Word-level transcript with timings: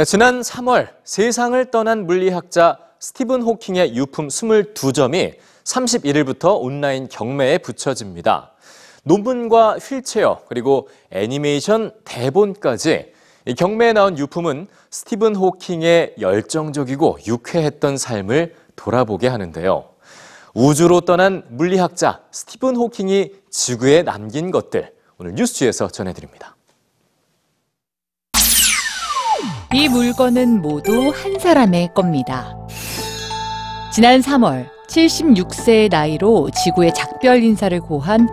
네, 0.00 0.04
지난 0.06 0.40
3월 0.40 0.88
세상을 1.04 1.62
떠난 1.70 2.06
물리학자 2.06 2.78
스티븐 3.00 3.42
호킹의 3.42 3.94
유품 3.94 4.28
22점이 4.28 5.34
31일부터 5.64 6.58
온라인 6.58 7.06
경매에 7.06 7.58
붙여집니다. 7.58 8.52
논문과 9.02 9.76
휠체어 9.76 10.40
그리고 10.48 10.88
애니메이션 11.10 11.92
대본까지 12.06 13.12
이 13.44 13.54
경매에 13.54 13.92
나온 13.92 14.16
유품은 14.16 14.68
스티븐 14.90 15.36
호킹의 15.36 16.14
열정적이고 16.18 17.18
유쾌했던 17.26 17.98
삶을 17.98 18.54
돌아보게 18.76 19.28
하는데요. 19.28 19.84
우주로 20.54 21.02
떠난 21.02 21.44
물리학자 21.50 22.22
스티븐 22.30 22.76
호킹이 22.76 23.32
지구에 23.50 24.02
남긴 24.04 24.50
것들 24.50 24.94
오늘 25.18 25.34
뉴스에서 25.34 25.88
전해드립니다. 25.88 26.56
이 29.72 29.88
물건은 29.88 30.62
모두 30.62 31.12
한 31.14 31.38
사람의 31.38 31.90
겁니다. 31.94 32.56
지난 33.92 34.20
3월 34.20 34.66
76세의 34.88 35.88
나이로 35.90 36.50
지구의 36.50 36.92
작별 36.92 37.40
인사를 37.40 37.78
고한 37.80 38.28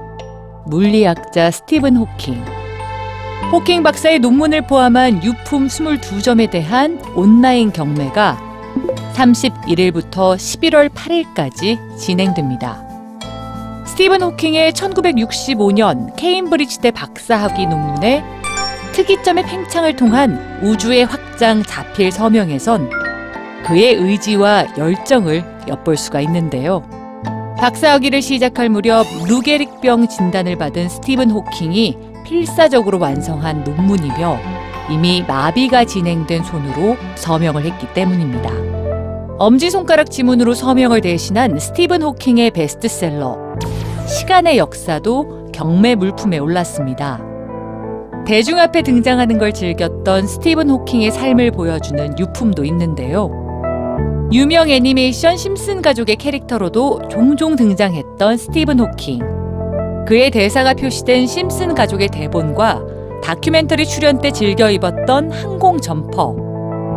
물리학자 0.66 1.52
스티븐 1.52 1.96
호킹. 1.96 2.44
호킹 3.52 3.84
박사의 3.84 4.18
논문을 4.18 4.66
포함한 4.66 5.24
유품 5.24 5.68
22점에 5.68 6.50
대한 6.50 7.00
온라인 7.14 7.72
경매가 7.72 8.42
31일부터 9.14 10.36
11월 10.36 10.90
8일까지 10.90 12.00
진행됩니다. 12.00 12.84
스티븐 13.86 14.24
호킹의 14.24 14.72
1965년 14.72 16.16
케임브리지대 16.16 16.90
박사학위 16.90 17.68
논문에 17.68 18.24
특이점의 18.94 19.46
팽창을 19.46 19.96
통한 19.96 20.60
우주의 20.64 21.06
확 21.06 21.17
장 21.38 21.62
자필 21.64 22.12
서명에선 22.12 22.90
그의 23.66 23.94
의지와 23.94 24.66
열정을 24.78 25.44
엿볼 25.68 25.96
수가 25.98 26.22
있는데요. 26.22 26.82
박사학위를 27.60 28.22
시작할 28.22 28.70
무렵 28.70 29.06
루게릭병 29.28 30.08
진단을 30.08 30.58
받은 30.58 30.90
스티븐 30.90 31.32
호킹이 31.32 31.98
필사적으로 32.26 33.00
완성한 33.00 33.64
논문이며 33.64 34.40
이미 34.90 35.24
마비가 35.28 35.86
진행된 35.86 36.44
손으로 36.44 36.98
서명을 37.16 37.66
했기 37.66 37.88
때문입니다. 37.94 38.50
엄지손가락 39.38 40.10
지문으로 40.10 40.54
서명을 40.54 41.02
대신한 41.02 41.60
스티븐 41.60 42.02
호킹의 42.02 42.52
베스트셀러 42.52 43.38
시간의 44.08 44.58
역사도 44.58 45.52
경매 45.54 45.96
물품에 45.96 46.38
올랐습니다. 46.38 47.27
대중 48.28 48.60
앞에 48.60 48.82
등장하는 48.82 49.38
걸 49.38 49.54
즐겼던 49.54 50.28
스티븐 50.28 50.70
호킹의 50.70 51.12
삶을 51.12 51.52
보여주는 51.52 52.20
유품도 52.20 52.66
있는데요. 52.66 53.32
유명 54.34 54.70
애니메이션 54.70 55.38
심슨 55.38 55.82
가족의 55.82 56.18
캐릭터로도 56.18 57.08
종종 57.10 57.56
등장했던 57.56 58.36
스티븐 58.36 58.82
호킹. 58.82 59.22
그의 60.06 60.30
대사가 60.32 60.74
표시된 60.74 61.26
심슨 61.26 61.74
가족의 61.74 62.10
대본과 62.10 62.82
다큐멘터리 63.24 63.86
출연 63.86 64.20
때 64.20 64.32
즐겨 64.32 64.70
입었던 64.72 65.32
항공 65.32 65.80
점퍼, 65.80 66.36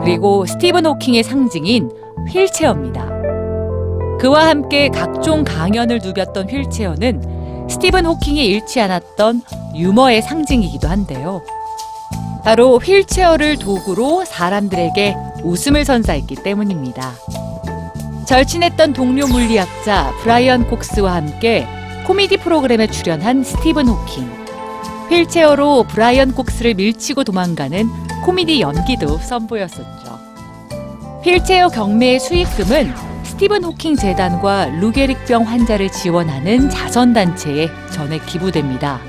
그리고 0.03 0.44
스티븐 0.47 0.84
호킹의 0.84 1.22
상징인 1.22 1.92
휠체어입니다. 2.28 3.09
그와 4.19 4.48
함께 4.48 4.89
각종 4.89 5.44
강연을 5.44 6.00
누볐던 6.03 6.50
휠체어는 6.50 7.30
스티븐 7.71 8.05
호킹이 8.05 8.45
잃지 8.45 8.81
않았던 8.81 9.43
유머의 9.75 10.23
상징이기도 10.23 10.89
한데요. 10.89 11.43
바로 12.45 12.78
휠체어를 12.78 13.59
도구로 13.59 14.25
사람들에게 14.25 15.17
웃음을 15.44 15.84
선사했기 15.84 16.37
때문입니다. 16.37 17.12
절친했던 18.27 18.93
동료 18.93 19.27
물리학자 19.27 20.12
브라이언 20.21 20.69
콕스와 20.69 21.15
함께 21.15 21.67
코미디 22.06 22.39
프로그램에 22.39 22.87
출연한 22.89 23.44
스티븐 23.44 23.89
호킹. 23.89 24.28
휠체어로 25.11 25.84
브라이언 25.84 26.34
콕스를 26.34 26.75
밀치고 26.75 27.25
도망가는 27.25 27.89
코미디 28.25 28.61
연기도 28.61 29.19
선보였었죠. 29.19 30.19
휠체어 31.25 31.69
경매의 31.69 32.21
수익금은 32.21 33.09
스티븐 33.41 33.65
호킹 33.65 33.97
재단과 33.97 34.67
루게릭병 34.67 35.45
환자를 35.45 35.91
지원하는 35.91 36.69
자선단체에 36.69 37.71
전액 37.91 38.27
기부됩니다. 38.27 39.01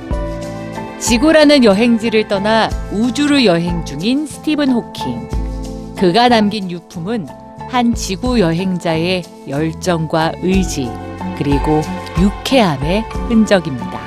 지구라는 0.99 1.65
여행지를 1.65 2.29
떠나 2.29 2.69
우주를 2.93 3.43
여행 3.45 3.83
중인 3.83 4.25
스티븐 4.25 4.71
호킹. 4.71 5.27
그가 5.97 6.29
남긴 6.29 6.71
유품은 6.71 7.27
한 7.69 7.93
지구 7.93 8.39
여행자의 8.39 9.23
열정과 9.49 10.31
의지, 10.41 10.89
그리고 11.37 11.81
유쾌함의 12.17 13.01
흔적입니다. 13.27 14.00